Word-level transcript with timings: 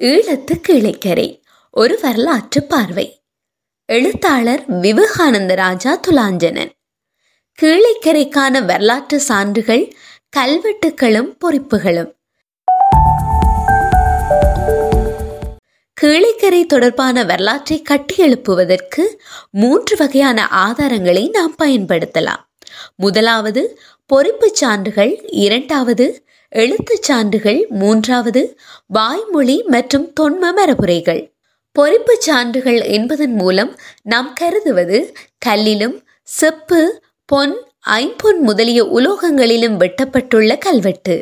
ஈழத்து 0.00 0.50
கிளைக்கரை 0.68 1.40
ஒரு 1.70 1.98
வரலாற்று 2.02 2.62
பார்வை. 2.62 3.22
எழுத்தாளர் 3.84 4.64
விவேகானந்த 4.66 5.54
ராஜா 5.54 6.00
துலாஞ்சனன். 6.00 6.70
கீழைக்கரைக்கான 7.62 8.64
வரலாற்று 8.64 9.20
சான்றுகள் 9.20 9.94
கல்வெட்டுகளும் 10.36 11.36
பொறிப்புகளும். 11.44 12.16
கீழைக்கரை 16.00 16.66
தொடர்பான 16.66 17.24
வரலாற்றை 17.24 17.82
கட்டியெழுப்புவதற்கு 17.90 19.04
மூன்று 19.50 19.96
வகையான 19.96 20.48
ஆதாரங்களை 20.52 21.30
நாம் 21.30 21.54
பயன்படுத்தலாம். 21.58 22.46
முதலாவது 22.96 23.80
பொறிப்பு 24.14 24.46
சான்றுகள். 24.52 25.24
இரண்டாவது 25.26 26.27
எழுத்துச் 26.52 27.02
சான்றுகள் 27.02 27.66
மூன்றாவது 27.70 28.42
வாய்மொழி 28.86 29.62
மற்றும் 29.66 30.12
தொன்ம 30.20 30.52
மரபுரைகள். 30.56 31.22
பொறிப்பு 31.76 32.14
சான்றுகள் 32.18 32.84
என்பதன் 32.88 33.34
மூலம் 33.34 33.72
நாம் 34.02 34.32
கருதுவது 34.32 34.98
கல்லிலும் 35.46 35.96
செப்பு 36.28 36.80
பொன் 37.28 37.54
ஐம்பொன் 37.96 38.40
முதலிய 38.40 38.80
உலோகங்களிலும் 38.96 39.76
வெட்டப்பட்டுள்ள 39.76 40.58
கல்வெட்டு. 40.58 41.16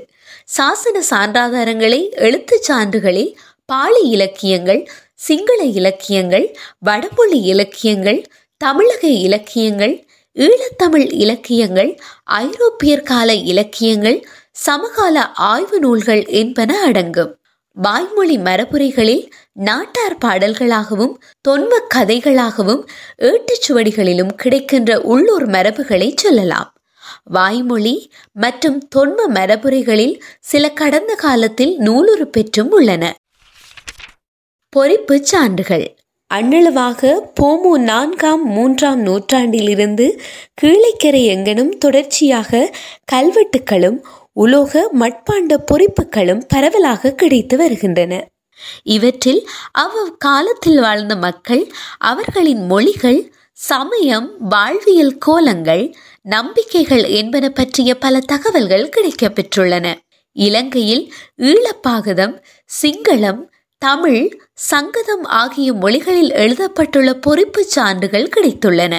சாசன 0.56 0.96
சான்றாதாரங்களை 1.10 2.00
எழுத்துச் 2.18 2.66
சான்றுகளில் 2.68 3.32
பாலி 3.64 4.02
இலக்கியங்கள் 4.08 4.82
சிங்கள 5.14 5.62
இலக்கியங்கள் 5.80 6.46
வடமொழி 6.78 7.40
இலக்கியங்கள் 7.45 8.20
தமிழக 8.60 9.06
இலக்கியங்கள் 9.26 9.95
ஈழத்தமிழ் 10.36 11.12
இலக்கியங்கள் 11.24 11.90
ஐரோப்பியர் 12.38 13.02
கால 13.02 13.34
இலக்கியங்கள் 13.52 14.18
சமகால 14.56 15.16
ஆய்வு 15.51 15.78
நூல்கள் 15.78 16.23
என்பன 16.41 16.70
அடங்கும். 16.83 17.33
வாய்மொழி 17.77 18.37
மரபுரைகளில் 18.38 19.24
நாட்டார் 19.52 20.16
பாடல்களாகவும் 20.24 21.15
தொன்ம 21.48 21.80
கதைகளாகவும் 21.95 22.82
ஏட்டுச்சுவடிகளிலும் 23.23 24.32
கிடைக்கின்ற 24.35 25.01
உள்ளூர் 25.01 25.46
மரபுகளை 25.46 26.09
சொல்லலாம். 26.16 26.71
வாய்மொழி 27.24 27.95
மற்றும் 28.32 28.79
தொன்ம 28.96 29.29
மரபுரைகளில் 29.35 30.16
சில 30.40 30.70
கடந்த 30.70 31.15
காலத்தில் 31.15 31.74
நூலுறு 31.79 32.26
பெற்றும் 32.26 32.70
உள்ளன. 32.70 33.04
பொறிப்பு 34.73 35.16
சான்றுகள். 35.32 35.87
அண்ணளவாக 36.30 37.01
போமு 37.41 37.73
நான்காம் 37.80 38.45
மூன்றாம் 38.45 39.01
நூற்றாண்டிலிருந்து 39.01 40.07
கீழைக்கரை 40.63 41.23
எங்கனும் 41.35 41.74
தொடர்ச்சியாக 41.79 42.70
கல்வெட்டுக்களும் 43.13 43.98
உலோக 44.37 44.73
மட்பாண்ட 45.01 45.52
பொறிப்புகளும் 45.70 46.42
பரவலாக 46.48 47.12
கிடைத்து 47.12 47.56
வருகின்றன. 47.56 48.12
இவற்றில் 48.82 49.42
அவ்வக்காலத்தில் 49.79 50.80
வாழ்ந்த 50.80 51.15
மக்கள் 51.16 51.62
அவர்களின் 51.98 52.62
மொழிகள் 52.66 53.20
சமயம் 53.52 54.29
வாழ்வியல் 54.38 55.16
கோலங்கள் 55.18 55.84
நம்பிக்கைகள் 56.23 57.04
என்பன 57.10 57.48
பற்றிய 57.48 57.90
பல 57.95 58.20
தகவல்கள் 58.20 58.92
கிடைக்கப்பெற்றுள்ளன. 58.96 59.87
இலங்கையில் 60.37 61.04
ஈழப்பாகதம் 61.42 62.34
சிங்களம் 62.82 63.42
தமிழ் 63.82 64.22
சங்கதம் 64.70 65.25
ஆகிய 65.25 65.72
மொழிகளில் 65.72 66.32
எழுதப்பட்டுள்ள 66.32 67.12
பொறிப்பு 67.26 67.62
சான்றுகள் 67.75 68.32
கிடைத்துள்ளன. 68.37 68.94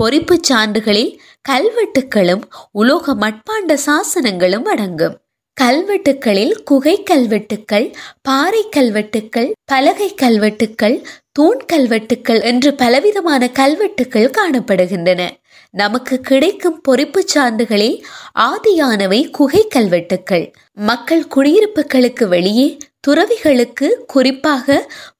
பொறிப்புச் 0.00 0.52
சான்றுகளில் 0.52 1.18
கல்வெட்டுக்களும் 1.48 2.42
உலோக 2.72 3.14
மட்பாண்ட 3.14 3.76
சாசனங்களும் 3.86 4.64
அடங்கும். 4.64 5.18
கல்வெட்டுக்களில் 5.60 6.54
குகை 6.62 7.02
கல்வெட்டுக்கள் 7.10 7.86
பாறை 8.22 8.62
கல்வெட்டுக்கள் 8.76 9.52
பலகை 9.64 10.14
கல்வெட்டுக்கள் 10.22 10.96
தூண் 11.32 11.60
கல்வெட்டுக்கள் 11.72 12.42
என்று 12.42 12.74
பலவிதமான 12.74 13.50
கல்வெட்டுக்கள் 13.52 14.32
காணப்படுகின்றன. 14.38 15.30
நமக்கு 15.70 16.20
கிடைக்கும் 16.20 16.80
பொறிப்புச் 16.88 17.32
சான்றுகளில் 17.34 17.96
ஆதியானவை 18.38 19.30
குகை 19.30 19.68
கல்வெட்டுக்கள். 19.68 20.52
மக்கள் 20.72 21.24
குடியிருப்புகளுக்கு 21.36 22.28
வெளியே 22.28 22.76
துறவிகளுக்கு 23.06 23.88
குறிப்பாக 24.06 24.76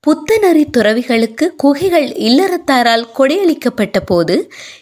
புத்தனறி 0.06 0.65
துறவிகளுக்கு 0.77 1.47
குகைகள் 1.56 2.09
இல்லறத்தாரால் 2.28 3.09
கொடையளிக்கப்பட்ட 3.19 3.99
போது 4.06 4.37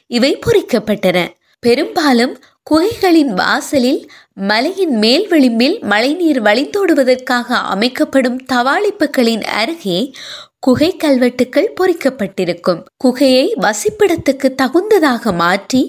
இவை 0.08 0.32
பொறிக்கப்பட்டன. 0.46 1.18
பெரும்பாலும் 1.62 2.34
குகைகளின் 2.70 3.32
வாசலில் 3.34 4.02
மலையின் 4.48 4.94
மேல் 4.98 5.26
விளிம்பில் 5.28 5.76
மழைநீர் 5.92 6.40
வழிந்தோடுவதற்காக 6.42 7.48
அமைக்கப்படும் 7.74 8.38
தவாளிப்புகளின் 8.52 9.44
அருகே 9.60 9.98
குகை 10.58 10.88
கல்வெட்டுக்கள் 10.96 11.70
பொறிக்கப்பட்டிருக்கும். 11.78 12.80
குகையை 13.04 13.46
வசிப்பிடத்துக்கு 13.64 14.48
தகுந்ததாக 14.62 15.32
மாற்றி 15.34 15.82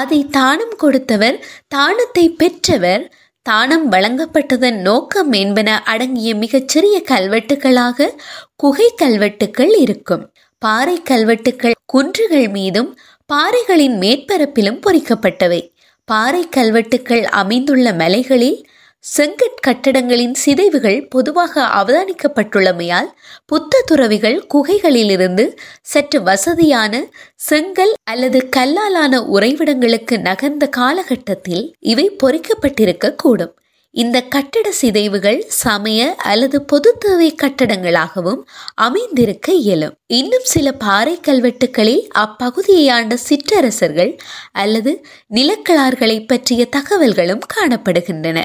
அதை 0.00 0.20
தானம் 0.30 0.76
கொடுத்தவர் 0.76 1.38
தானத்தை 1.68 2.24
பெற்றவர் 2.42 3.04
தானம் 3.42 3.92
வழங்கப்பட்டதன் 3.92 4.78
நோக்கம் 4.80 5.32
என்பன 5.32 5.82
அடங்கிய 5.82 6.34
மிகச்சிறிய 6.34 7.02
கல்வெட்டுகளாக 7.08 8.08
குகை 8.56 8.88
கல்வெட்டுக்கள் 8.96 9.72
இருக்கும். 9.76 10.24
பாறை 10.58 11.02
கல்வெட்டுக்கள் 11.02 11.76
குன்றுகள் 11.84 12.48
மீதும் 12.48 12.90
பாறைகளின் 13.26 13.96
மேற்பரப்பிலும் 13.98 14.80
பொறிக்கப்பட்டவை. 14.86 15.60
பாறை 16.04 16.48
கல்வெட்டுக்கள் 16.48 17.24
அமைந்துள்ள 17.40 17.92
மலைகளில் 17.92 18.58
செங்கட் 19.04 19.60
கட்டடங்களின் 19.66 20.34
சிதைவுகள் 20.34 21.08
பொதுவாக 21.08 21.62
அவதானிக்கப்பட்டுள்ளமையால் 21.62 23.08
புத்த 23.46 23.82
துறவிகள் 23.86 24.46
குகைகளிலிருந்து 24.54 25.44
சற்று 25.82 26.22
வசதியான 26.22 27.00
செங்கல் 27.34 27.94
அல்லது 28.10 28.48
கல்லாலான 28.56 29.22
உறைவிடங்களுக்கு 29.32 30.18
நகர்ந்த 30.18 30.68
காலகட்டத்தில் 30.68 31.64
இவை 31.80 32.06
பொறிக்கப்பட்டிருக்க 32.22 33.14
கூடும் 33.14 33.54
இந்த 33.94 34.22
கட்டட 34.22 34.72
சிதைவுகள் 34.72 35.40
சமய 35.48 36.14
அல்லது 36.14 36.62
பொது 36.62 36.96
தேவை 36.98 37.34
கட்டடங்களாகவும் 37.34 38.42
அமைந்திருக்க 38.74 39.52
இயலும். 39.52 39.96
இன்னும் 40.06 40.44
சில 40.44 40.72
பாறை 40.72 41.18
கல்வெட்டுகளில் 41.22 42.04
அப்பகுதியை 42.18 42.90
ஆண்ட 42.90 43.16
சிற்றரசர்கள் 43.16 44.18
அல்லது 44.52 45.04
நிலக்களார்களை 45.34 46.26
பற்றிய 46.26 46.68
தகவல்களும் 46.76 47.44
காணப்படுகின்றன. 47.54 48.38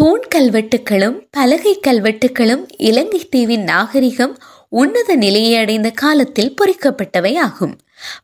தூண் 0.00 0.22
கல்வெட்டுகளும் 0.34 1.28
பலகை 1.30 1.80
கல்வெட்டுகளும் 1.86 2.64
இலங்கை 2.76 3.28
தீவின் 3.28 3.62
நாகரிகம் 3.62 4.38
உன்னத 4.68 5.16
நிலையை 5.16 5.56
அடைந்த 5.56 5.90
காலத்தில் 5.90 6.54
பொறிக்கப்பட்டவை 6.54 7.38
ஆகும். 7.38 7.78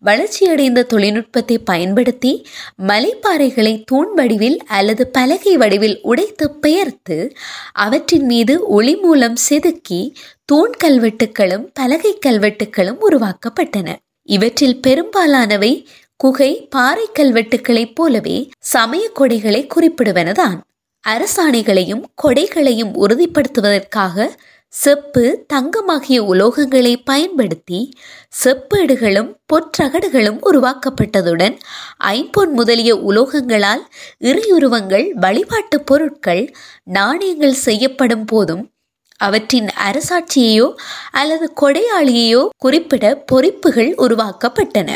வளர்ச்சியடைந்த 0.06 0.82
தொழில்நுட்பத்தை 0.82 1.59
பயன்படுத்தி 1.59 2.47
மலைப்பாறைகளை 2.87 3.84
தூண் 3.84 4.14
வடிவில் 4.14 4.64
அல்லது 4.66 5.06
பலகை 5.06 5.56
வடிவில் 5.56 5.98
உடைத்து 6.03 6.50
பெயர்த்து 6.50 7.37
அவற்றின் 7.72 8.25
மீது 8.25 8.66
ஒளி 8.66 8.97
மூலம் 8.97 9.37
செதுக்கி 9.37 10.14
தூண் 10.44 10.72
கல்வெட்டுகளும் 10.84 11.70
பலகை 11.75 12.19
கல்வெட்டுகளும் 12.26 12.98
உருவாக்கப்பட்டன. 13.10 13.97
இவற்றில் 14.22 14.81
பெரும்பாலானவை 14.81 15.88
குகை 16.16 16.66
பாறை 16.70 17.06
கல்வெட்டுகளைப் 17.19 17.94
போலவே 17.94 18.50
சமய 18.58 19.10
கொடைகளை 19.19 19.69
குறிப்பிடுவனதான். 19.76 20.56
அரசாணைகளையும் 21.09 22.05
கொடைகளையும் 22.22 22.93
உறுதிப்படுத்துவதற்காக 22.94 24.28
செப்பு 24.69 25.47
தங்கமாகிய 25.53 26.19
உலோகங்களை 26.33 26.97
பயன்படுத்தி 27.05 27.94
செப்பேடுகளும் 28.44 29.31
பொற்றகடுகளும் 29.53 30.39
உருவாக்கப்பட்டதுடன் 30.50 31.56
ஐம்பொன் 31.99 32.53
முதலிய 32.53 32.97
உலோகங்களால் 32.97 33.84
இறையுருவங்கள் 34.21 35.06
வழிபாட்டு 35.15 35.81
பொருட்கள் 35.81 36.44
நாணயங்கள் 36.84 37.62
செய்யப்படும் 37.67 38.25
போதும் 38.25 38.65
அவற்றின் 39.21 39.69
அரசாட்சியையோ 39.84 40.69
அல்லது 41.11 41.53
கொடையாளியையோ 41.61 42.43
குறிப்பிட 42.58 43.25
பொறிப்புகள் 43.32 43.93
உருவாக்கப்பட்டன. 43.97 44.91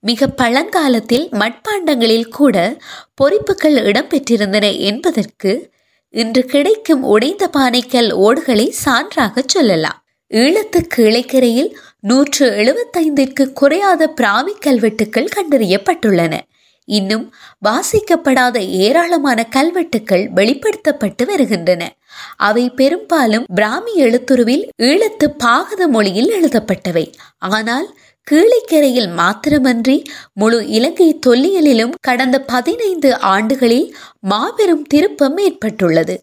மிக 0.00 0.26
பழங்காலத்தில் 0.26 1.28
மட்பாண்டங்களில் 1.32 2.28
கூட 2.28 2.76
பொறிப்புகள் 3.22 3.76
இடம்பெற்றிருந்தன 3.90 4.78
என்பதற்கு 4.78 5.70
இன்று 6.10 6.44
கிடைக்கும் 6.44 7.02
உடைந்த 7.02 7.50
பானைக்கல் 7.52 8.12
ஓடுகளை 8.12 8.74
சான்றாக 8.84 9.42
சொல்லலாம். 9.46 10.04
ஈழத்து 10.30 10.80
கிளைக்கரையில் 10.96 11.76
நூற்று 12.00 12.50
எழுபத்தைந்திற்கு 12.50 13.52
குறையாத 13.52 14.06
பிராமி 14.06 14.54
கல்வெட்டுக்கள் 14.54 15.28
கண்டறியப்பட்டுள்ளன. 15.36 16.40
இன்னும் 16.84 17.32
வாசிக்கப்படாத 17.64 18.58
ஏராளமான 18.58 19.44
கல்வெட்டுக்கள் 19.44 20.28
வெளிப்படுத்தப்பட்டு 20.34 21.26
வருகின்றன. 21.26 21.92
அவை 22.36 22.70
பெரும்பாலும் 22.70 23.44
பிராமி 23.54 23.92
எழுத்துருவில் 24.04 24.68
ஈழத்து 24.78 25.26
பாகத 25.38 25.88
மொழியில் 25.88 26.32
எழுதப்பட்டவை. 26.32 27.12
ஆனால் 27.38 27.96
கீழைக்கரையில் 28.30 29.08
மாத்திரமன்றி 29.18 30.04
முழு 30.32 30.66
இலங்கை 30.68 31.18
தொல்லியலிலும் 31.26 31.94
கடந்த 32.00 32.40
பதினைந்து 32.40 33.18
ஆண்டுகளில் 33.18 33.96
மாபெரும் 34.20 34.84
திருப்பம் 34.84 35.36
ஏற்பட்டுள்ளது. 35.36 36.16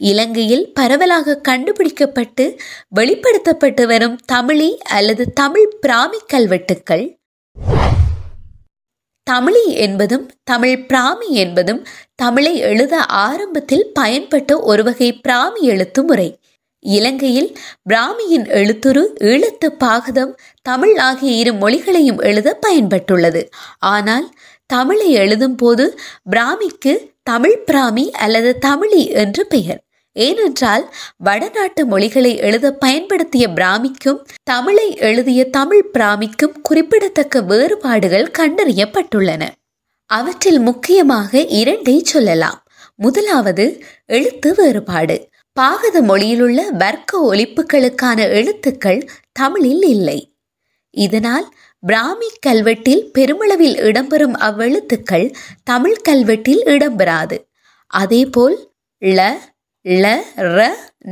இலங்கையில் 0.00 0.72
பரவலாக 0.72 1.36
கண்டுபிடிக்கப்பட்டு 1.36 2.44
வெளிப்படுத்தப்பட்டு 2.88 3.86
வரும் 3.86 4.16
தமிழி 4.32 4.70
அல்லது 4.88 5.32
தமிழ் 5.32 5.68
பிராமி 5.80 6.18
கல்வெட்டுக்கள். 6.26 7.04
தமிழி 9.30 9.64
என்பதும் 9.76 10.26
தமிழ் 10.44 10.86
பிராமி 10.86 11.28
என்பதும் 11.34 11.86
தமிழை 12.14 12.58
எழுத 12.58 12.96
ஆரம்பத்தில் 13.04 13.86
பயன்பட்ட 14.00 14.60
ஒரு 14.62 14.82
வகை 14.82 15.08
பிராமி 15.20 15.62
எழுத்து 15.62 16.02
முறை 16.02 16.28
இலங்கையில் 16.86 17.58
பிராமியின் 17.90 18.46
எழுத்துரு 18.58 19.02
ஈழத்து 19.20 19.68
பாகதம் 19.78 20.32
தமிழ் 20.62 20.96
ஆகிய 20.98 21.32
இரு 21.32 21.52
மொழிகளையும் 21.52 22.20
எழுத 22.22 22.54
பயன்பட்டுள்ளது. 22.54 23.42
ஆனால் 23.78 24.26
தமிழை 24.66 25.10
எழுதும் 25.12 25.54
போது 25.54 25.98
பிராமிக்கு 26.30 26.94
தமிழ் 27.22 27.58
பிராமி 27.58 28.10
அல்லது 28.10 28.58
தமிழி 28.66 29.02
என்று 29.08 29.46
பெயர். 29.46 29.80
ஏனென்றால் 30.12 30.84
வடநாட்டு 31.16 31.86
மொழிகளை 31.86 32.36
எழுத 32.36 32.72
பயன்படுத்திய 32.74 33.48
பிராமிக்கும் 33.48 34.20
தமிழை 34.42 34.96
எழுதிய 34.96 35.50
தமிழ் 35.50 35.90
பிராமிக்கும் 35.92 36.54
குறிப்பிடத்தக்க 36.62 37.40
வேறுபாடுகள் 37.40 38.30
கண்டறியப்பட்டுள்ளன. 38.38 39.48
அவற்றில் 40.10 40.58
முக்கியமாக 40.58 41.38
இரண்டை 41.38 41.96
சொல்லலாம். 42.02 42.60
முதலாவது 42.94 43.64
எழுத்து 44.06 44.54
வேறுபாடு. 44.54 45.16
பாகத 45.56 45.96
மொழியிலுள்ள 46.02 46.60
வர்க்க 46.72 47.34
ஒலிப்புகளுக்கான 47.34 48.18
எழுத்துக்கள் 48.30 49.00
தமிழில் 49.32 49.84
இல்லை. 49.86 50.18
இதனால் 50.94 51.46
பிராமி 51.82 52.28
கல்வெட்டில் 52.46 53.02
பெருமளவில் 53.12 53.76
இடம்பெறும் 53.78 54.36
அவ்வெழுத்துக்கள் 54.40 55.26
தமிழ் 55.64 56.00
கல்வெட்டில் 56.08 56.62
இடம்பெறாது. 56.66 57.36
அதேபோல் 57.90 58.56
ல 59.02 59.20
ள 59.84 60.06
ர 60.54 60.60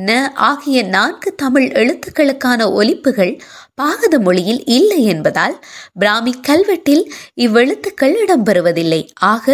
ந 0.06 0.10
ஆகிய 0.44 0.78
நான்கு 0.94 1.30
தமிழ் 1.34 1.66
எழுத்துக்களுக்கான 1.72 2.60
ஒலிப்புகள் 2.72 3.32
பாகத 3.74 4.18
மொழியில் 4.18 4.64
இல்லை 4.64 5.04
என்பதால் 5.04 5.64
பிராமி 5.92 6.32
கல்வெட்டில் 6.48 7.02
இவ்வெழுத்துக்கள் 7.36 8.14
இடம்பெறுவதில்லை. 8.24 9.00
ஆக 9.14 9.46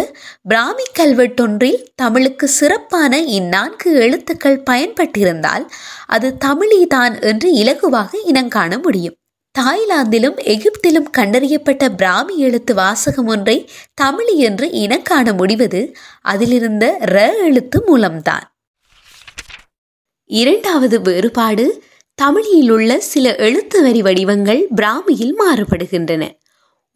பிராமி 0.43 0.83
கல்வெட்டொன்றில் 0.99 1.79
தமிழுக்கு 1.95 2.49
சிறப்பான 2.49 3.21
இந்நான்கு 3.21 3.95
எழுத்துக்கள் 3.95 4.63
பயன்பட்டிருந்தால் 4.71 5.65
அது 6.07 6.37
தமிழிதான் 6.45 7.23
என்று 7.23 7.51
இலகுவாக 7.55 8.11
இனங்காண 8.27 8.79
முடியும். 8.83 9.17
தாய்லாந்திலும் 9.55 10.37
எகிப்திலும் 10.45 11.11
கண்டறியப்பட்ட 11.19 11.89
பிராமி 11.89 12.39
எழுத்து 12.39 12.75
வாசகம் 12.75 13.27
ஒன்றை 13.27 13.57
தமிழி 14.03 14.35
என்று 14.35 14.71
இனக்காண 14.71 15.33
முடிவது 15.33 15.81
அதிலிருந்த 16.23 16.85
ர 17.01 17.17
எழுத்து 17.39 17.83
மூலம்தான். 17.87 18.47
இரண்டாவது 20.31 21.01
வேறுபாடு 21.01 21.65
தமிழில் 22.21 22.71
உள்ள 22.71 23.01
சில 23.01 23.37
எழுத்து 23.37 23.83
வரி 23.83 24.03
வடிவங்கள் 24.03 24.61
பிராமியில் 24.77 25.35
மாறுபடுகின்றன. 25.39 26.23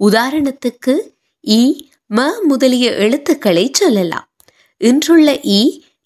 உதாரணத்துக்கு 0.01 0.95
இ 1.45 1.63
ம 2.11 2.27
முதலிய 2.43 2.91
எழுத்துக்களை 2.95 3.71
சொல்லலாம். 3.73 4.27
இன்றுள்ள 4.81 5.29
இ 5.59 5.61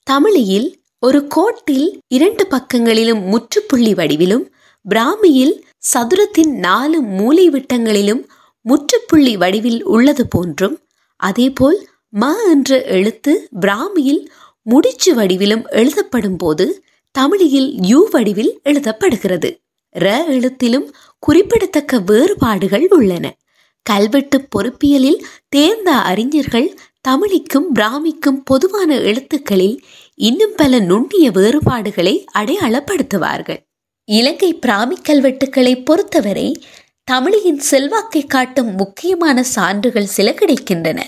தமிழில் 0.07 0.69
ஒரு 0.99 1.27
கோட்டில் 1.27 1.89
இரண்டு 2.09 2.45
பக்கங்களிலும் 2.47 3.23
முற்றுப்புள்ளி 3.23 3.93
வடிவிலும் 3.95 4.45
பிராமியில் 4.85 5.55
சதுரத்தின் 5.95 6.53
நாலு 6.59 7.01
மூலை 7.03 7.47
விட்டங்களிலும் 7.51 8.23
முற்றுப்புள்ளி 8.65 9.37
வடிவில் 9.37 9.83
உள்ளது 9.87 10.27
போன்றும் 10.29 10.77
அதேபோல் 11.21 11.79
ம 12.13 12.33
என்ற 12.51 12.85
எழுத்து 12.89 13.33
பிராமியில் 13.61 14.23
முடிச்சு 14.63 15.15
வடிவிலும் 15.15 15.65
எழுதப்படும் 15.71 16.37
போது 16.37 16.65
தமிழில் 17.19 17.75
யூ 17.81 18.09
வடிவில் 18.11 18.61
எழுதப்படுகிறது. 18.65 19.61
ர 19.99 20.27
எழுத்திலும் 20.27 20.95
குறிப்பிடத்தக்க 21.19 21.99
வேறுபாடுகள் 21.99 22.87
உள்ளன. 22.91 23.37
கல்வெட்டு 23.83 24.49
பொறுப்பியலில் 24.57 25.25
தேர்ந்த 25.49 25.91
அறிஞர்கள் 25.91 26.79
தமிழிக்கும் 27.01 27.75
பிராமிக்கும் 27.75 28.41
பொதுவான 28.45 28.97
எழுத்துக்களில் 28.97 29.85
இன்னும் 30.15 30.53
பல 30.57 30.79
நுண்ணிய 30.79 31.31
வேறுபாடுகளை 31.31 32.25
அடையாளப்படுத்துவார்கள். 32.35 33.67
இலங்கை 34.05 34.55
பிராமி 34.55 34.97
கல்வெட்டுக்களை 35.09 35.85
பொறுத்தவரை 35.85 36.63
தமிழின் 37.05 37.59
செல்வாக்கை 37.59 38.27
காட்டும் 38.27 38.75
முக்கியமான 38.75 39.43
சான்றுகள் 39.43 40.07
சில 40.07 40.31
கிடைக்கின்றன. 40.31 41.03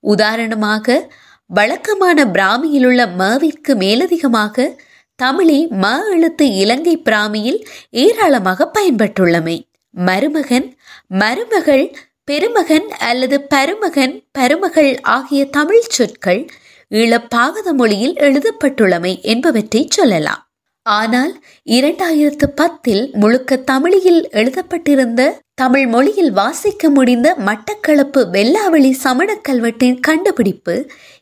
உதாரணமாக 0.00 1.12
வழக்கமான 1.46 2.24
பிராமியிலுள்ள 2.24 3.08
மவிற்கு 3.18 3.76
மேலதிகமாக 3.76 4.82
தமிழை 5.16 5.68
ம 5.82 5.98
எழுத்து 6.10 6.52
இலங்கை 6.52 7.02
பிராமியில் 7.04 7.60
ஏராளமாக 7.90 8.70
பயன்பட்டுள்ளமை 8.78 9.56
மருமகன் 9.94 10.76
மருமகள் 11.08 11.96
பெருமகன் 12.24 12.88
அல்லது 12.98 13.46
பருமகன் 13.54 14.14
பருமகள் 14.38 15.00
ஆகிய 15.00 15.44
தமிழ் 15.46 15.84
சொற்கள் 15.88 16.46
ஈழப்பாகத 16.90 17.72
மொழியில் 17.72 18.14
எழுதப்பட்டுள்ளமை 18.14 19.20
என்பவற்றை 19.22 19.86
சொல்லலாம். 19.88 20.42
ஆனால் 20.82 21.32
இரண்டாயிரத்து 21.66 22.46
பத்தில் 22.54 23.10
முழுக்க 23.12 23.56
தமிழில் 23.56 24.28
எழுதப்பட்டிருந்த 24.30 25.20
தமிழ் 25.54 25.86
மொழியில் 25.86 26.30
வாசிக்க 26.30 26.90
முடிந்த 26.90 27.36
மட்டக்களப்பு 27.46 28.20
வெள்ளாவளி 28.32 28.90
சமணக் 29.04 29.44
கல்வெட்டின் 29.48 30.00
கண்டுபிடிப்பு 30.00 30.74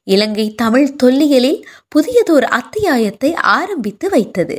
இலங்கை 0.05 0.55
தமிழ் 0.55 0.94
தொல்லியலில் 1.02 1.58
புதியதோர் 1.88 2.46
அத்தியாயத்தை 2.50 3.34
ஆரம்பித்து 3.34 4.08
வைத்தது. 4.08 4.56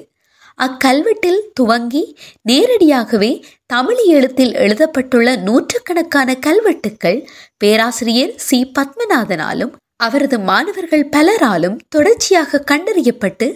அக்கல்வெட்டில் 0.58 1.40
துவங்கி 1.54 2.04
நேரடியாகவே 2.42 3.32
தமிழ் 3.66 4.02
எழுத்தில் 4.08 4.54
எழுதப்பட்டுள்ள 4.54 5.36
நூற்றுக்கணக்கான 5.36 6.36
கல்வெட்டுக்கள் 6.36 7.20
பேராசிரியர் 7.58 8.34
சி. 8.38 8.72
பத்மநாதனாலும் 8.80 9.74
அவரது 9.98 10.40
மாணவர்கள் 10.40 11.10
பலராலும் 11.10 11.80
தொடர்ச்சியாக 11.90 12.64
கண்டறியப்பட்டு 12.72 13.48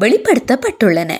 வெளிப்படுத்தப்பட்டுள்ளன. 0.00 1.10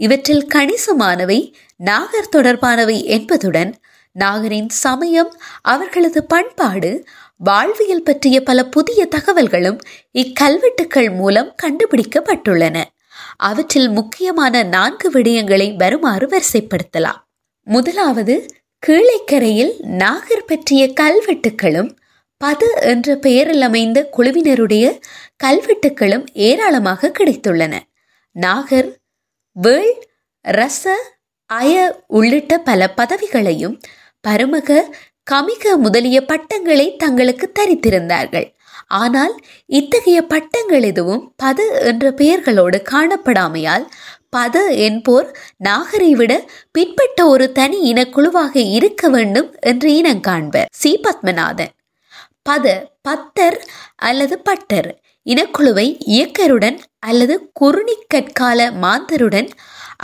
இவற்றில் 0.00 0.46
கணிசமானவை 0.54 1.40
நாகர் 1.76 2.32
தொடர்பானவை 2.36 3.04
என்பதுடன் 3.04 3.70
நாகரின் 4.12 4.68
சமயம் 4.68 5.38
அவர்களது 5.62 6.24
பண்பாடு 6.24 7.06
வாழ்வியல் 7.36 8.02
பற்றிய 8.02 8.42
பல 8.42 8.64
புதிய 8.64 9.08
தகவல்களும் 9.16 9.78
இக்கல்வெட்டுக்கள் 10.12 11.14
மூலம் 11.14 11.54
கண்டுபிடிக்கப்பட்டுள்ளன. 11.62 12.84
அவற்றில் 13.36 13.88
முக்கியமான 13.88 14.62
நான்கு 14.62 15.10
விடயங்களை 15.10 15.76
வருமாறு 15.76 16.26
வரிசைப்படுத்தலாம். 16.26 17.20
முதலாவது 17.62 18.46
கீழைக்கரையில் 18.86 19.84
நாகர் 19.84 20.44
பற்றிய 20.44 20.92
கல்வெட்டுக்களும் 21.00 21.96
பது 22.36 22.74
என்ற 22.80 23.16
பெயரில் 23.16 23.60
அமைந்த 23.60 24.08
குழுவினருடைய 24.16 25.00
கல்வெட்டுக்களும் 25.44 26.26
ஏராளமாக 26.32 27.12
கிடைத்துள்ளன. 27.18 27.78
நாகர் 28.32 28.96
வேள் 29.52 30.08
ரச 30.40 30.94
அய 31.46 32.04
உள்ளிட்ட 32.06 32.58
பல 32.58 32.94
பதவிகளையும் 32.96 33.80
பருமக 34.28 34.80
கமிக 35.30 35.74
முதலிய 35.76 36.18
பட்டங்களை 36.24 36.86
தங்களுக்கு 36.96 37.46
தரித்திருந்தார்கள். 37.58 38.48
ஆனால் 38.86 39.34
இத்தகைய 39.70 40.18
பட்டங்கள் 40.22 40.82
எதுவும் 40.82 41.24
பது 41.36 41.64
என்ற 41.80 42.10
பெயர்களோடு 42.10 42.78
காணப்படாமையால் 42.90 43.84
பத 44.36 44.56
என்போர் 44.86 45.28
நாகரை 45.64 46.10
விட 46.10 46.32
பிற்பட்ட 46.72 47.26
ஒரு 47.26 47.46
தனி 47.52 47.92
இனக்குழுவாக 47.92 48.54
இருக்க 48.76 49.08
வேண்டும் 49.08 49.48
என்று 49.60 49.88
இனம் 49.94 50.20
காண்பர் 50.20 50.68
சி. 50.72 51.00
பத்மநாதன். 51.02 51.72
பத 52.50 52.66
பத்தர் 53.08 53.58
அல்லது 53.96 54.38
பட்டர் 54.38 54.90
இனக்குழுவை 55.26 55.86
இயக்கருடன் 56.06 56.78
அல்லது 56.98 57.34
குறுணிக்கற்கால 57.60 58.60
மாந்தருடன் 58.84 59.48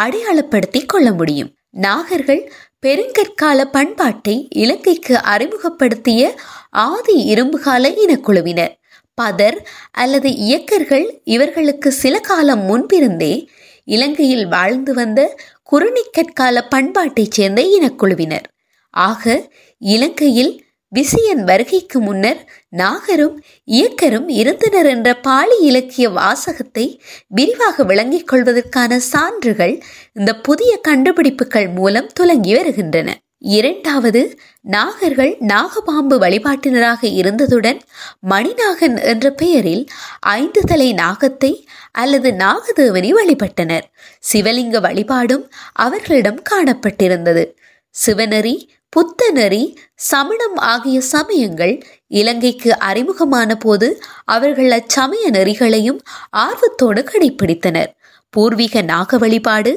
அடையாளப்படுத்தி 0.00 0.80
கொள்ள 0.86 1.12
முடியும். 1.12 1.50
நாகர்கள் 1.76 2.42
பெருங்கற்கால 2.86 3.64
பண்பாட்டை 3.70 4.48
இலங்கைக்கு 4.54 5.14
அறிமுகப்படுத்திய 5.24 6.22
ஆதி 6.86 7.16
இரும்புகால 7.34 7.84
இனக்குழுவினர். 8.04 8.74
பதர் 9.18 9.58
அல்லது 9.92 10.28
இயக்கர்கள் 10.46 11.06
இவர்களுக்கு 11.24 11.92
சில 11.92 12.14
காலம் 12.20 12.62
முன்பிருந்தே 12.62 13.34
இலங்கையில் 13.88 14.46
வாழ்ந்து 14.46 14.94
வந்த 14.94 15.20
குறுநிக்கற்கால 15.72 16.56
பண்பாட்டைச் 16.74 17.34
சேர்ந்த 17.36 17.62
இனக்குழுவினர். 17.76 18.46
ஆக 18.94 19.24
இலங்கையில் 19.82 20.52
விசியன் 20.92 21.42
வருகைக்கு 21.44 21.98
முன்னர் 22.00 22.40
நாகரும் 22.72 23.36
இயக்கரும் 23.68 24.28
இருந்தனர் 24.28 24.86
என்ற 24.86 25.08
பாலி 25.16 25.58
இலக்கிய 25.58 26.10
வாசகத்தை 26.10 27.00
விரிவாக 27.26 27.84
விளங்கிக் 27.84 28.26
கொள்வதற்கான 28.26 28.98
சான்றுகள் 28.98 29.82
இந்த 30.12 30.34
புதிய 30.40 30.80
கண்டுபிடிப்புகள் 30.88 31.68
மூலம் 31.68 32.10
துலங்கி 32.20 32.54
வருகின்றன. 32.54 33.08
இரண்டாவது 33.38 34.38
நாகர்கள் 34.70 35.32
நாகபாம்பு 35.46 36.16
வழிபாட்டினராக 36.18 37.00
இருந்ததுடன் 37.00 37.80
மணிநாகன் 38.30 39.02
என்ற 39.02 39.30
பெயரில் 39.30 39.84
ஐந்து 40.20 40.60
தலை 40.60 40.94
நாகத்தை 40.94 41.52
அல்லது 41.92 42.30
நாகதேவனை 42.30 43.10
வழிபட்டனர். 43.12 43.86
சிவலிங்க 44.32 44.80
வழிபாடும் 44.80 45.44
அவர்களிடம் 45.72 46.42
காணப்பட்டிருந்தது. 46.50 47.44
சிவனரி 47.94 48.56
புத்தநெறி 48.96 49.76
சமணம் 49.94 50.56
ஆகிய 50.56 51.00
சமயங்கள் 51.00 51.82
இலங்கைக்கு 52.06 52.78
அறிமுகமான 52.78 53.54
போது 53.54 54.02
அவர்கள் 54.24 54.70
அச்சமய 54.70 55.24
நெறிகளையும் 55.30 55.98
ஆர்வத்தோடு 56.30 57.02
கடைபிடித்தனர் 57.02 57.90
பூர்வீக 58.30 58.82
நாக 58.82 59.18
வழிபாடு 59.18 59.72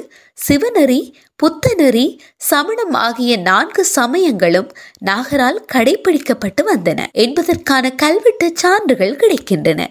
சிவநெறி 0.48 1.14
புத்தநெறி 1.42 2.18
சமணம் 2.36 2.92
ஆகிய 2.92 3.36
நான்கு 3.36 3.84
சமயங்களும் 3.84 4.70
நாகரால் 4.98 5.64
கடைபிடிக்கப்பட்டு 5.72 6.62
வந்தன. 6.66 7.06
என்பதற்கான 7.12 7.94
கல்வெட்டு 7.94 8.52
சான்றுகள் 8.54 9.16
கிடைக்கின்றன. 9.16 9.86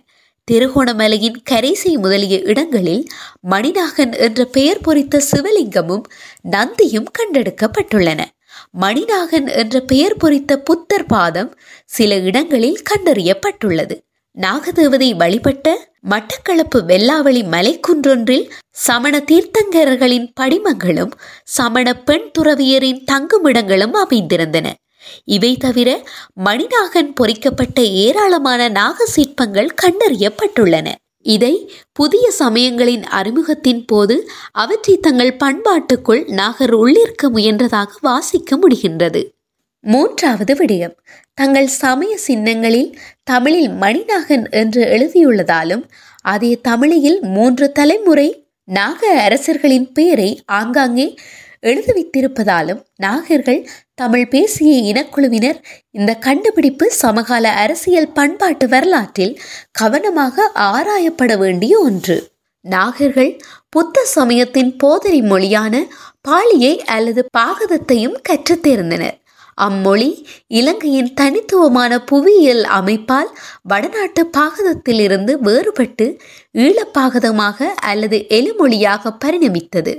திருகோணமலையின் 0.52 1.40
கரைசை 1.50 1.94
முதலிய 1.94 2.42
இடங்களில் 2.42 3.08
மணிநாகன் 3.50 4.18
என்ற 4.18 4.46
பெயர் 4.46 4.82
பொறித்த 4.82 5.22
சிவலிங்கமும் 5.32 6.06
நந்தியும் 6.52 7.10
கண்டெடுக்கப்பட்டுள்ளன. 7.20 8.22
மணிநாகன் 8.78 9.56
என்ற 9.56 9.80
பெயர் 9.80 10.18
பொறித்த 10.18 10.60
புத்தர் 10.60 11.06
பாதம் 11.06 11.58
சில 11.86 12.16
இடங்களில் 12.16 12.82
கண்டறியப்பட்டுள்ளது. 12.90 13.96
நாகதேவதை 14.38 15.16
வழிபட்ட 15.16 15.88
மட்டக்களப்பு 16.10 16.80
வெல்லாவளி 16.88 17.42
மலைக்குன்றொன்றில் 17.54 18.50
சமண 18.72 19.24
தீர்த்தங்கரர்களின் 19.32 20.28
படிமங்களும் 20.40 21.12
சமண 21.44 21.94
பெண் 21.94 22.32
துறவியரின் 22.40 23.04
தங்குமிடங்களும் 23.12 23.96
அமைந்திருந்தன. 24.04 24.68
இவை 25.26 25.58
தவிர 25.58 25.90
மணிநாகன் 26.46 27.14
பொறிக்கப்பட்ட 27.14 27.82
ஏராளமான 27.82 28.70
நாக 28.70 29.06
சிற்பங்கள் 29.06 29.76
கண்டறியப்பட்டுள்ளன. 29.82 30.88
இதை 31.30 31.54
புதிய 31.92 32.26
சமயங்களின் 32.32 33.04
அறிமுகத்தின் 33.18 33.82
போது 33.86 34.16
அவற்றை 34.52 34.96
தங்கள் 34.98 35.38
பண்பாட்டுக்குள் 35.44 36.24
நாகர் 36.32 36.74
உள்ளிருக்க 36.78 37.24
முயன்றதாக 37.34 37.92
வாசிக்க 38.02 38.58
முடிகின்றது. 38.58 39.22
மூன்றாவது 39.86 40.54
விடயம். 40.56 40.96
தங்கள் 41.34 41.70
சமய 41.82 42.14
சின்னங்களில் 42.18 42.90
தமிழில் 43.24 43.70
மணிநாகன் 43.82 44.46
என்று 44.52 44.82
எழுதியுள்ளதாலும் 44.96 45.84
அதே 46.26 46.52
தமிழில் 46.62 47.20
மூன்று 47.28 47.68
தலைமுறை 47.72 48.30
நாக 48.70 49.10
அரசர்களின் 49.28 49.88
பெயரை 49.92 50.32
ஆங்காங்கே 50.58 51.08
எழுதுவித்திருப்பதாலும் 51.64 52.82
நாகர்கள் 53.04 53.68
தமிழ் 53.94 54.28
பேசிய 54.28 54.74
இனக்குழுவினர் 54.92 55.60
இந்த 55.92 56.16
கண்டுபிடிப்பு 56.16 56.92
சமகால 56.92 57.52
அரசியல் 57.54 58.14
பண்பாட்டு 58.14 58.68
வரலாற்றில் 58.68 59.40
கவனமாக 59.72 60.52
ஆராயப்பட 60.54 61.38
வேண்டிய 61.38 61.80
ஒன்று. 61.80 62.32
நாகர்கள் 62.66 63.40
புத்த 63.70 64.04
சமயத்தின் 64.04 64.76
போதரி 64.78 65.22
மொழியான 65.22 65.84
பாலியை 66.30 66.78
அல்லது 66.78 67.26
பாகதத்தையும் 67.38 68.18
கற்றுத்தேர்ந்தனர் 68.30 69.18
அம்மொழி 69.54 70.10
இலங்கையின் 70.48 71.14
தனித்துவமான 71.14 72.00
புவியியல் 72.00 72.64
அமைப்பால் 72.64 73.32
வடநாட்டு 73.64 74.30
பாகதத்திலிருந்து 74.38 75.34
வேறுபட்டு 75.44 76.08
ஈழப்பாகதமாக 76.54 77.66
அல்லது 77.66 78.20
எலுமொழியாக 78.30 79.14
பரிணமித்தது. 79.26 79.94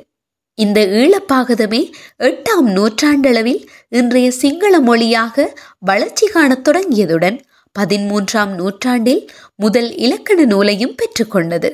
இந்த 0.63 0.81
ஈழப்பாகதமே 1.01 1.81
எட்டாம் 2.29 2.69
நூற்றாண்டளவில் 2.77 3.61
இன்றைய 3.89 4.31
சிங்கள 4.31 4.81
மொழியாக 4.81 5.47
வளர்ச்சி 5.79 6.27
காணத் 6.27 6.65
தொடங்கியதுடன் 6.69 7.37
பதிமூன்றாம் 7.77 8.53
நூற்றாண்டில் 8.55 9.23
முதல் 9.57 9.91
இலக்கண 9.97 10.45
நூலையும் 10.45 10.97
பெற்றுக்கொண்டது. 11.01 11.71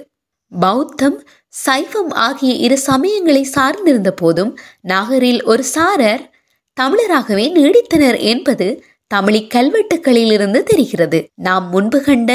பௌத்தம் 0.52 1.18
சைவம் 1.48 2.12
ஆகிய 2.26 2.52
இரு 2.66 2.78
சமயங்களை 2.86 3.42
சார்ந்திருந்த 3.54 4.10
போதும் 4.10 4.52
நாகரில் 4.82 5.40
ஒரு 5.44 5.64
சாரர் 5.64 6.24
தமிழராகவே 6.76 7.46
நீடித்தனர் 7.58 8.18
என்பது 8.32 8.68
தமிழி 9.14 9.40
கல்வெட்டுக்களிலிருந்து 9.54 10.62
தெரிகிறது. 10.62 11.18
நாம் 11.34 11.66
முன்பு 11.68 11.98
கண்ட 12.00 12.30